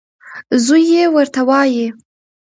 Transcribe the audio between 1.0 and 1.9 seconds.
ورته وايي.